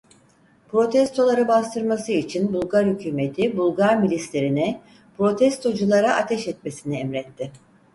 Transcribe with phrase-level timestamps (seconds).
[0.69, 4.81] Protestoları bastırması için Bulgar hükûmeti Bulgar milislerine
[5.17, 7.51] protestoculara ateş etmesini emretti.